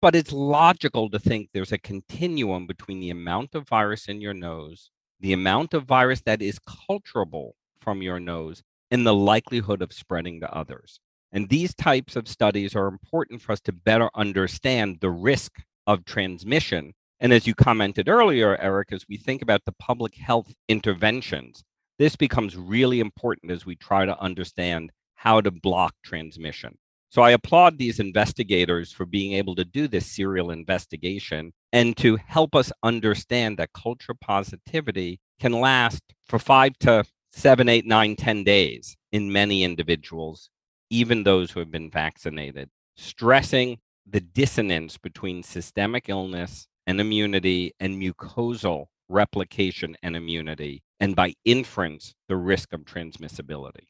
But 0.02 0.14
it's 0.14 0.32
logical 0.32 1.08
to 1.10 1.18
think 1.18 1.48
there's 1.52 1.72
a 1.72 1.78
continuum 1.78 2.66
between 2.66 3.00
the 3.00 3.10
amount 3.10 3.54
of 3.54 3.68
virus 3.68 4.08
in 4.08 4.20
your 4.20 4.34
nose, 4.34 4.90
the 5.20 5.32
amount 5.32 5.72
of 5.74 5.84
virus 5.84 6.20
that 6.26 6.42
is 6.42 6.58
culturable 6.86 7.56
from 7.80 8.02
your 8.02 8.20
nose, 8.20 8.62
and 8.90 9.06
the 9.06 9.14
likelihood 9.14 9.82
of 9.82 9.92
spreading 9.92 10.40
to 10.40 10.54
others. 10.54 11.00
And 11.32 11.48
these 11.48 11.74
types 11.74 12.14
of 12.14 12.28
studies 12.28 12.76
are 12.76 12.86
important 12.86 13.42
for 13.42 13.52
us 13.52 13.60
to 13.62 13.72
better 13.72 14.10
understand 14.14 14.98
the 15.00 15.10
risk 15.10 15.52
of 15.86 16.04
transmission. 16.04 16.92
And 17.18 17.32
as 17.32 17.46
you 17.46 17.54
commented 17.54 18.08
earlier, 18.08 18.56
Eric, 18.60 18.92
as 18.92 19.06
we 19.08 19.16
think 19.16 19.42
about 19.42 19.64
the 19.64 19.72
public 19.72 20.14
health 20.14 20.52
interventions, 20.68 21.64
this 21.98 22.16
becomes 22.16 22.56
really 22.56 23.00
important 23.00 23.50
as 23.50 23.64
we 23.64 23.76
try 23.76 24.04
to 24.04 24.20
understand 24.20 24.92
how 25.14 25.40
to 25.40 25.50
block 25.50 25.94
transmission. 26.04 26.76
So 27.08 27.22
I 27.22 27.30
applaud 27.30 27.78
these 27.78 28.00
investigators 28.00 28.92
for 28.92 29.06
being 29.06 29.32
able 29.32 29.54
to 29.54 29.64
do 29.64 29.88
this 29.88 30.10
serial 30.10 30.50
investigation 30.50 31.52
and 31.72 31.96
to 31.98 32.16
help 32.16 32.54
us 32.54 32.72
understand 32.82 33.58
that 33.58 33.72
culture 33.72 34.14
positivity 34.14 35.20
can 35.40 35.52
last 35.52 36.02
for 36.26 36.38
five 36.38 36.78
to 36.80 37.04
seven, 37.32 37.68
eight, 37.68 37.86
nine, 37.86 38.16
ten 38.16 38.44
days 38.44 38.96
in 39.12 39.32
many 39.32 39.62
individuals 39.62 40.50
even 40.90 41.22
those 41.22 41.50
who 41.50 41.60
have 41.60 41.70
been 41.70 41.90
vaccinated, 41.90 42.68
stressing 42.96 43.78
the 44.08 44.20
dissonance 44.20 44.96
between 44.96 45.42
systemic 45.42 46.08
illness 46.08 46.68
and 46.86 47.00
immunity 47.00 47.72
and 47.80 48.00
mucosal 48.00 48.86
replication 49.08 49.96
and 50.02 50.16
immunity, 50.16 50.82
and 51.00 51.14
by 51.14 51.34
inference, 51.44 52.14
the 52.28 52.36
risk 52.36 52.72
of 52.72 52.80
transmissibility. 52.80 53.86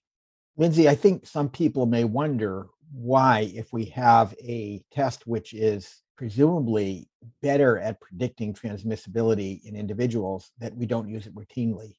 Lindsay, 0.59 0.89
I 0.89 0.95
think 0.95 1.27
some 1.27 1.49
people 1.49 1.87
may 1.87 2.05
wonder 2.05 2.67
why, 2.93 3.51
if 3.55 3.73
we 3.73 3.87
have 3.87 4.35
a 4.43 4.83
test 4.93 5.27
which 5.27 5.55
is 5.55 6.03
presumably 6.17 7.09
better 7.43 7.79
at 7.79 8.01
predicting 8.01 8.55
transmissibility 8.55 9.63
in 9.65 9.77
individuals, 9.77 10.51
that 10.59 10.75
we 10.75 10.87
don't 10.87 11.09
use 11.09 11.27
it 11.27 11.35
routinely. 11.35 11.97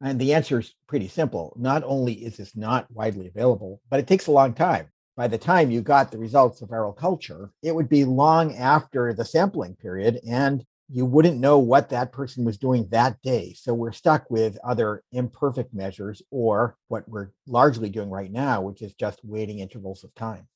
And 0.00 0.18
the 0.18 0.32
answer 0.32 0.60
is 0.60 0.74
pretty 0.86 1.08
simple. 1.08 1.54
Not 1.58 1.82
only 1.84 2.14
is 2.14 2.38
this 2.38 2.56
not 2.56 2.90
widely 2.90 3.26
available, 3.28 3.82
but 3.90 4.00
it 4.00 4.06
takes 4.06 4.28
a 4.28 4.32
long 4.32 4.54
time. 4.54 4.88
By 5.16 5.28
the 5.28 5.36
time 5.36 5.70
you 5.70 5.82
got 5.82 6.10
the 6.10 6.18
results 6.18 6.62
of 6.62 6.70
viral 6.70 6.96
culture, 6.96 7.50
it 7.62 7.74
would 7.74 7.90
be 7.90 8.04
long 8.06 8.56
after 8.56 9.12
the 9.12 9.24
sampling 9.24 9.76
period, 9.76 10.20
and 10.26 10.64
you 10.92 11.06
wouldn't 11.06 11.38
know 11.38 11.58
what 11.58 11.88
that 11.90 12.12
person 12.12 12.44
was 12.44 12.58
doing 12.58 12.88
that 12.90 13.20
day. 13.22 13.54
So 13.54 13.72
we're 13.72 13.92
stuck 13.92 14.28
with 14.28 14.58
other 14.64 15.04
imperfect 15.12 15.72
measures 15.72 16.20
or 16.30 16.76
what 16.88 17.08
we're 17.08 17.30
largely 17.46 17.90
doing 17.90 18.10
right 18.10 18.30
now, 18.30 18.60
which 18.62 18.82
is 18.82 18.92
just 18.94 19.20
waiting 19.22 19.60
intervals 19.60 20.02
of 20.02 20.14
time. 20.14 20.48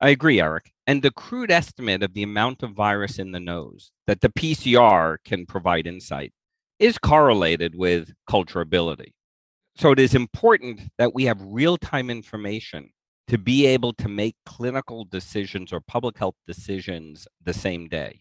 I 0.00 0.10
agree, 0.10 0.40
Eric. 0.40 0.72
And 0.86 1.02
the 1.02 1.10
crude 1.10 1.50
estimate 1.50 2.02
of 2.02 2.14
the 2.14 2.22
amount 2.22 2.62
of 2.62 2.72
virus 2.72 3.18
in 3.18 3.32
the 3.32 3.40
nose 3.40 3.90
that 4.06 4.20
the 4.20 4.28
PCR 4.28 5.16
can 5.24 5.46
provide 5.46 5.86
insight 5.86 6.32
is 6.78 6.98
correlated 6.98 7.74
with 7.74 8.12
culturability. 8.28 9.12
So 9.76 9.92
it 9.92 9.98
is 9.98 10.14
important 10.14 10.80
that 10.98 11.14
we 11.14 11.24
have 11.24 11.40
real 11.42 11.76
time 11.76 12.08
information 12.08 12.90
to 13.28 13.38
be 13.38 13.66
able 13.66 13.92
to 13.94 14.08
make 14.08 14.36
clinical 14.46 15.04
decisions 15.04 15.72
or 15.72 15.80
public 15.80 16.16
health 16.16 16.36
decisions 16.46 17.26
the 17.44 17.52
same 17.52 17.88
day. 17.88 18.20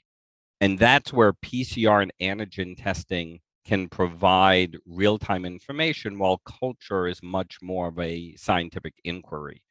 And 0.62 0.79
that's 0.79 1.12
where 1.12 1.33
PCR 1.33 2.01
and 2.01 2.13
antigen 2.21 2.81
testing 2.81 3.39
can 3.65 3.89
provide 3.89 4.77
real 4.85 5.17
time 5.17 5.43
information, 5.45 6.19
while 6.19 6.41
culture 6.45 7.07
is 7.07 7.21
much 7.24 7.57
more 7.62 7.88
of 7.88 8.00
a 8.00 8.35
scientific 8.35 8.93
inquiry. 9.03 9.62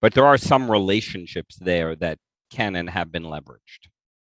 But 0.00 0.14
there 0.14 0.26
are 0.26 0.38
some 0.38 0.70
relationships 0.70 1.56
there 1.56 1.96
that 1.96 2.18
can 2.50 2.76
and 2.76 2.90
have 2.90 3.10
been 3.10 3.24
leveraged. 3.24 3.88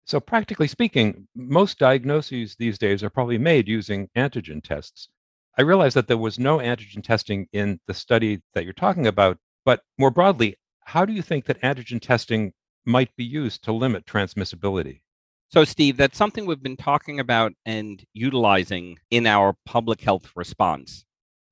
So, 0.05 0.19
practically 0.19 0.67
speaking, 0.67 1.27
most 1.35 1.77
diagnoses 1.77 2.55
these 2.55 2.77
days 2.77 3.03
are 3.03 3.09
probably 3.09 3.37
made 3.37 3.67
using 3.67 4.09
antigen 4.15 4.63
tests. 4.63 5.09
I 5.57 5.61
realize 5.61 5.93
that 5.93 6.07
there 6.07 6.17
was 6.17 6.39
no 6.39 6.57
antigen 6.57 7.03
testing 7.03 7.47
in 7.53 7.79
the 7.87 7.93
study 7.93 8.41
that 8.53 8.63
you're 8.63 8.73
talking 8.73 9.07
about, 9.07 9.37
but 9.65 9.83
more 9.97 10.11
broadly, 10.11 10.57
how 10.85 11.05
do 11.05 11.13
you 11.13 11.21
think 11.21 11.45
that 11.45 11.61
antigen 11.61 12.01
testing 12.01 12.53
might 12.85 13.15
be 13.15 13.23
used 13.23 13.63
to 13.65 13.71
limit 13.71 14.05
transmissibility? 14.05 15.01
So, 15.53 15.65
Steve, 15.65 15.97
that's 15.97 16.17
something 16.17 16.45
we've 16.45 16.63
been 16.63 16.77
talking 16.77 17.19
about 17.19 17.51
and 17.65 18.01
utilizing 18.13 18.99
in 19.09 19.27
our 19.27 19.53
public 19.65 19.99
health 19.99 20.31
response 20.33 21.03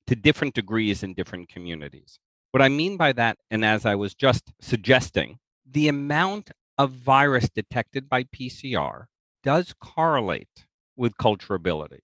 to 0.07 0.15
different 0.15 0.53
degrees 0.53 1.03
in 1.03 1.13
different 1.13 1.49
communities. 1.49 2.17
What 2.51 2.61
I 2.61 2.69
mean 2.69 2.95
by 2.95 3.11
that, 3.11 3.39
and 3.51 3.65
as 3.65 3.85
I 3.85 3.95
was 3.95 4.15
just 4.15 4.53
suggesting, 4.61 5.39
the 5.69 5.89
amount 5.89 6.51
of 6.77 6.91
virus 6.91 7.49
detected 7.49 8.07
by 8.07 8.23
PCR 8.23 9.07
does 9.43 9.75
correlate 9.81 10.65
with 10.95 11.17
culturability. 11.17 11.99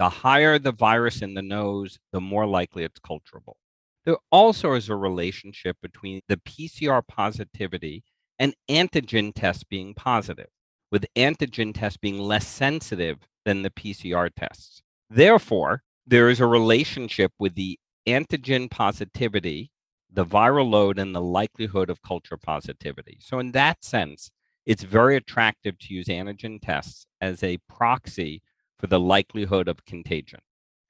The 0.00 0.08
higher 0.08 0.58
the 0.58 0.72
virus 0.72 1.22
in 1.22 1.34
the 1.34 1.42
nose, 1.42 2.00
the 2.12 2.20
more 2.20 2.46
likely 2.46 2.82
it's 2.82 2.98
culturable. 2.98 3.56
There 4.04 4.18
also 4.32 4.72
is 4.72 4.88
a 4.88 4.96
relationship 4.96 5.76
between 5.80 6.22
the 6.26 6.38
PCR 6.38 7.06
positivity 7.06 8.02
and 8.36 8.56
antigen 8.68 9.32
tests 9.32 9.62
being 9.62 9.94
positive, 9.94 10.48
with 10.90 11.06
antigen 11.16 11.74
tests 11.74 11.96
being 11.96 12.18
less 12.18 12.46
sensitive 12.46 13.18
than 13.44 13.62
the 13.62 13.70
PCR 13.70 14.30
tests. 14.34 14.82
Therefore, 15.10 15.82
there 16.06 16.28
is 16.28 16.40
a 16.40 16.46
relationship 16.46 17.32
with 17.38 17.54
the 17.54 17.78
antigen 18.06 18.70
positivity 18.70 19.70
the 20.16 20.24
viral 20.24 20.70
load 20.70 20.98
and 20.98 21.14
the 21.14 21.20
likelihood 21.20 21.90
of 21.90 22.02
culture 22.02 22.36
positivity. 22.36 23.18
So, 23.20 23.38
in 23.38 23.52
that 23.52 23.84
sense, 23.84 24.30
it's 24.64 24.82
very 24.82 25.16
attractive 25.16 25.78
to 25.78 25.94
use 25.94 26.06
antigen 26.06 26.58
tests 26.60 27.06
as 27.20 27.42
a 27.42 27.58
proxy 27.68 28.42
for 28.78 28.86
the 28.86 28.98
likelihood 28.98 29.68
of 29.68 29.84
contagion. 29.84 30.40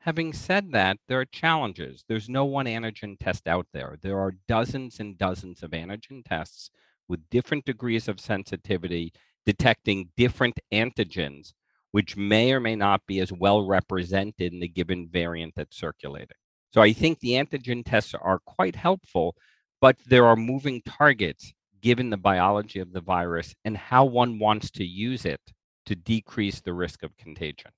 Having 0.01 0.35
said 0.35 0.71
that, 0.73 0.99
there 1.09 1.21
are 1.21 1.25
challenges. 1.25 2.05
There's 2.09 2.29
no 2.29 2.45
one 2.45 2.67
antigen 2.67 3.19
test 3.19 3.49
out 3.49 3.67
there. 3.73 3.97
There 4.01 4.19
are 4.19 4.37
dozens 4.47 5.01
and 5.01 5.19
dozens 5.19 5.63
of 5.63 5.73
antigen 5.73 6.25
tests 6.25 6.71
with 7.09 7.29
different 7.29 7.65
degrees 7.65 8.07
of 8.07 8.21
sensitivity 8.21 9.13
detecting 9.47 10.11
different 10.17 10.59
antigens 10.73 11.53
which 11.97 12.15
may 12.15 12.53
or 12.53 12.61
may 12.61 12.77
not 12.77 13.01
be 13.07 13.21
as 13.21 13.33
well 13.33 13.67
represented 13.67 14.53
in 14.53 14.61
the 14.61 14.69
given 14.69 15.09
variant 15.09 15.55
that's 15.57 15.79
circulating. 15.79 16.37
So 16.75 16.83
I 16.83 16.93
think 16.93 17.21
the 17.21 17.31
antigen 17.31 17.83
tests 17.87 18.13
are 18.13 18.39
quite 18.41 18.77
helpful, 18.77 19.35
but 19.81 19.97
there 20.07 20.27
are 20.27 20.37
moving 20.37 20.83
targets 20.83 21.55
given 21.81 22.11
the 22.11 22.19
biology 22.19 22.81
of 22.81 22.93
the 22.93 23.01
virus 23.01 23.55
and 23.65 23.79
how 23.79 24.05
one 24.05 24.39
wants 24.39 24.71
to 24.73 24.85
use 24.85 25.25
it 25.25 25.41
to 25.87 25.95
decrease 25.95 26.61
the 26.61 26.75
risk 26.75 27.03
of 27.03 27.17
contagion. 27.17 27.71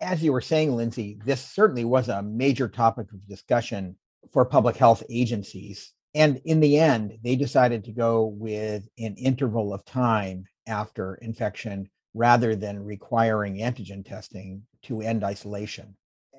As 0.00 0.22
you 0.22 0.32
were 0.32 0.40
saying, 0.40 0.74
Lindsay, 0.74 1.18
this 1.26 1.44
certainly 1.44 1.84
was 1.84 2.08
a 2.08 2.22
major 2.22 2.66
topic 2.66 3.12
of 3.12 3.28
discussion 3.28 3.94
for 4.32 4.46
public 4.46 4.76
health 4.76 5.02
agencies. 5.10 5.92
And 6.14 6.40
in 6.46 6.60
the 6.60 6.78
end, 6.78 7.18
they 7.22 7.36
decided 7.36 7.84
to 7.84 7.92
go 7.92 8.24
with 8.24 8.88
an 8.98 9.16
interval 9.16 9.74
of 9.74 9.84
time 9.84 10.46
after 10.70 11.16
infection 11.16 11.90
rather 12.14 12.56
than 12.56 12.84
requiring 12.84 13.56
antigen 13.56 14.04
testing 14.04 14.62
to 14.82 15.02
end 15.02 15.22
isolation. 15.22 15.96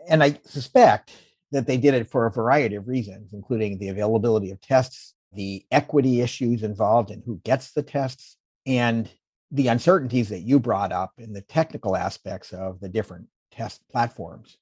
And 0.07 0.23
I 0.23 0.39
suspect 0.45 1.11
that 1.51 1.67
they 1.67 1.77
did 1.77 1.93
it 1.93 2.09
for 2.09 2.25
a 2.25 2.31
variety 2.31 2.75
of 2.75 2.87
reasons, 2.87 3.33
including 3.33 3.77
the 3.77 3.89
availability 3.89 4.51
of 4.51 4.61
tests, 4.61 5.13
the 5.33 5.65
equity 5.71 6.21
issues 6.21 6.63
involved 6.63 7.11
in 7.11 7.21
who 7.21 7.39
gets 7.43 7.71
the 7.71 7.83
tests, 7.83 8.37
and 8.65 9.09
the 9.51 9.67
uncertainties 9.67 10.29
that 10.29 10.39
you 10.39 10.59
brought 10.59 10.91
up 10.91 11.11
in 11.17 11.33
the 11.33 11.41
technical 11.41 11.95
aspects 11.95 12.53
of 12.53 12.79
the 12.79 12.89
different 12.89 13.27
test 13.51 13.81
platforms. 13.91 14.57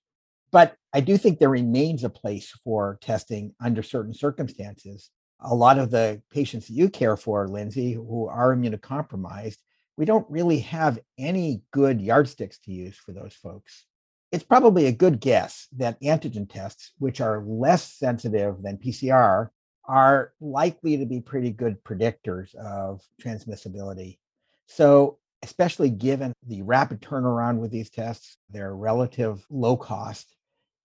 But 0.52 0.76
I 0.94 1.02
do 1.02 1.18
think 1.18 1.38
there 1.38 1.50
remains 1.50 2.04
a 2.04 2.10
place 2.10 2.52
for 2.64 2.98
testing 3.02 3.54
under 3.64 3.84
certain 3.84 4.14
circumstances. 4.14 5.12
A 5.42 5.56
lot 5.56 5.80
of 5.80 5.92
the 5.92 6.22
patients 6.32 6.68
that 6.68 6.74
you 6.74 6.90
care 6.90 7.16
for, 7.16 7.48
Lindsay, 7.48 7.94
who 7.94 8.28
are 8.28 8.56
immunocompromised, 8.56 9.58
we 9.98 10.06
don't 10.06 10.30
really 10.30 10.60
have 10.60 11.00
any 11.18 11.62
good 11.72 12.02
yardsticks 12.02 12.60
to 12.60 12.72
use 12.72 12.98
for 12.98 13.12
those 13.12 13.34
folks. 13.34 13.86
It's 14.32 14.44
probably 14.44 14.86
a 14.86 14.92
good 14.92 15.20
guess 15.20 15.68
that 15.78 16.00
antigen 16.02 16.50
tests, 16.50 16.92
which 17.00 17.20
are 17.20 17.44
less 17.46 17.94
sensitive 17.94 18.62
than 18.62 18.78
PCR, 18.78 19.50
are 19.86 20.34
likely 20.40 20.98
to 20.98 21.06
be 21.06 21.20
pretty 21.20 21.52
good 21.52 21.84
predictors 21.84 22.54
of 22.56 23.02
transmissibility. 23.22 24.20
So, 24.68 25.18
especially 25.42 25.90
given 25.90 26.34
the 26.46 26.62
rapid 26.62 27.02
turnaround 27.02 27.58
with 27.58 27.72
these 27.72 27.90
tests, 27.90 28.38
their 28.50 28.76
relative 28.76 29.44
low 29.50 29.76
cost, 29.76 30.36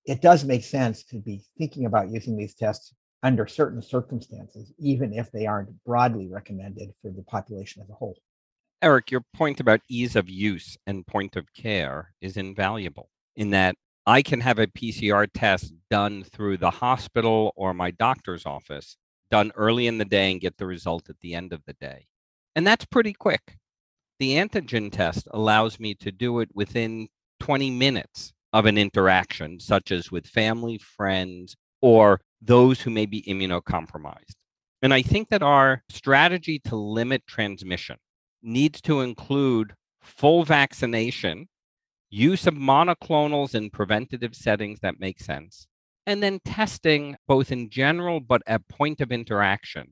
it 0.07 0.23
does 0.23 0.45
make 0.45 0.65
sense 0.65 1.03
to 1.05 1.19
be 1.19 1.45
thinking 1.59 1.87
about 1.87 2.11
using 2.11 2.37
these 2.37 2.55
tests 2.55 2.95
under 3.25 3.47
certain 3.47 3.83
circumstances, 3.83 4.73
even 4.79 5.15
if 5.15 5.33
they 5.33 5.47
aren't 5.47 5.83
broadly 5.85 6.29
recommended 6.29 6.91
for 7.01 7.11
the 7.11 7.23
population 7.23 7.83
as 7.83 7.89
a 7.89 7.95
whole. 7.95 8.17
Eric, 8.83 9.11
your 9.11 9.25
point 9.35 9.61
about 9.61 9.81
ease 9.89 10.15
of 10.15 10.29
use 10.29 10.77
and 10.87 11.07
point 11.07 11.35
of 11.35 11.53
care 11.55 12.13
is 12.21 12.37
invaluable 12.37 13.09
in 13.35 13.49
that 13.51 13.77
I 14.07 14.21
can 14.21 14.41
have 14.41 14.59
a 14.59 14.67
PCR 14.67 15.27
test 15.33 15.73
done 15.91 16.23
through 16.23 16.59
the 16.59 16.71
hospital 16.71 17.55
or 17.57 17.73
my 17.73 17.91
doctor's 17.91 18.45
office, 18.45 18.99
done 19.31 19.53
early 19.57 19.87
in 19.87 19.97
the 19.97 20.05
day 20.05 20.31
and 20.31 20.41
get 20.41 20.59
the 20.59 20.67
result 20.67 21.09
at 21.09 21.21
the 21.21 21.35
end 21.35 21.55
of 21.55 21.63
the 21.67 21.73
day. 21.73 22.07
And 22.55 22.67
that's 22.67 22.85
pretty 22.85 23.15
quick. 23.15 23.57
The 24.19 24.35
antigen 24.35 24.93
test 24.93 25.27
allows 25.31 25.81
me 25.81 25.95
to 25.95 26.13
do 26.13 26.41
it 26.41 26.51
within 26.55 27.09
20 27.41 27.71
minutes 27.71 28.35
of 28.53 28.67
an 28.67 28.77
interaction, 28.77 29.61
such 29.61 29.91
as 29.91 30.13
with 30.13 30.27
family, 30.27 30.77
friends, 30.77 31.57
or 31.85 32.19
those 32.41 32.81
who 32.81 32.91
may 32.91 33.05
be 33.05 33.21
immunocompromised. 33.25 34.37
And 34.81 34.95
I 34.95 35.03
think 35.03 35.29
that 35.29 35.43
our 35.43 35.83
strategy 35.91 36.59
to 36.61 36.77
limit 36.77 37.27
transmission 37.27 37.99
needs 38.43 38.81
to 38.81 39.03
include 39.03 39.75
full 40.01 40.45
vaccination, 40.45 41.47
use 42.09 42.47
of 42.47 42.55
monoclonals 42.55 43.55
in 43.55 43.69
preventative 43.69 44.35
settings 44.35 44.81
that 44.81 44.99
make 44.99 45.21
sense, 45.21 45.67
and 46.07 46.23
then 46.23 46.41
testing 46.43 47.17
both 47.29 47.53
in 47.53 47.69
general 47.69 48.19
but 48.19 48.41
at 48.47 48.67
point 48.67 49.03
of 49.03 49.13
interaction 49.13 49.89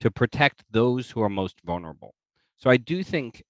to 0.00 0.10
protect 0.10 0.64
those 0.68 1.12
who 1.12 1.22
are 1.22 1.28
most 1.28 1.60
vulnerable. 1.64 2.16
So 2.56 2.70
I 2.70 2.76
do 2.76 3.04
think 3.04 3.44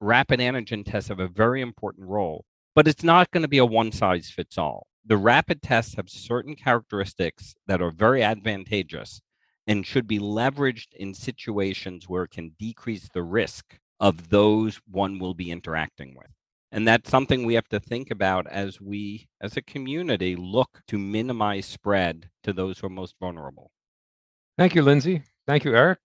rapid 0.00 0.40
antigen 0.40 0.90
tests 0.90 1.10
have 1.10 1.20
a 1.20 1.28
very 1.28 1.60
important 1.60 2.08
role, 2.08 2.46
but 2.74 2.88
it's 2.88 3.04
not 3.04 3.30
going 3.30 3.42
to 3.42 3.48
be 3.48 3.58
a 3.58 3.66
one 3.66 3.92
size 3.92 4.30
fits 4.30 4.56
all. 4.56 4.86
The 5.04 5.16
rapid 5.16 5.62
tests 5.62 5.94
have 5.96 6.08
certain 6.08 6.54
characteristics 6.54 7.54
that 7.66 7.82
are 7.82 7.90
very 7.90 8.22
advantageous 8.22 9.20
and 9.66 9.86
should 9.86 10.06
be 10.06 10.18
leveraged 10.18 10.94
in 10.94 11.14
situations 11.14 12.08
where 12.08 12.24
it 12.24 12.30
can 12.30 12.54
decrease 12.58 13.08
the 13.12 13.22
risk 13.22 13.78
of 14.00 14.30
those 14.30 14.80
one 14.90 15.18
will 15.18 15.34
be 15.34 15.50
interacting 15.50 16.14
with. 16.16 16.30
And 16.72 16.88
that's 16.88 17.10
something 17.10 17.44
we 17.44 17.54
have 17.54 17.68
to 17.68 17.80
think 17.80 18.10
about 18.10 18.46
as 18.46 18.80
we, 18.80 19.28
as 19.40 19.56
a 19.56 19.62
community, 19.62 20.34
look 20.36 20.80
to 20.88 20.98
minimize 20.98 21.66
spread 21.66 22.30
to 22.44 22.52
those 22.52 22.78
who 22.78 22.86
are 22.86 22.90
most 22.90 23.14
vulnerable. 23.20 23.70
Thank 24.56 24.74
you, 24.74 24.82
Lindsay. 24.82 25.22
Thank 25.46 25.64
you, 25.64 25.76
Eric. 25.76 25.98